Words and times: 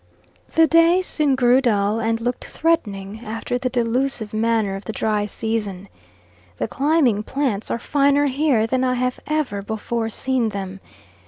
The 0.55 0.65
day 0.65 1.03
soon 1.03 1.35
grew 1.35 1.61
dull, 1.61 1.99
and 1.99 2.19
looked 2.19 2.45
threatening, 2.45 3.23
after 3.23 3.59
the 3.59 3.69
delusive 3.69 4.33
manner 4.33 4.75
of 4.75 4.85
the 4.85 4.91
dry 4.91 5.27
season. 5.27 5.89
The 6.57 6.67
climbing 6.67 7.21
plants 7.21 7.69
are 7.69 7.77
finer 7.77 8.25
here 8.25 8.65
than 8.65 8.83
I 8.83 8.95
have 8.95 9.19
ever 9.27 9.61
before 9.61 10.09
seen 10.09 10.49
them. 10.49 10.79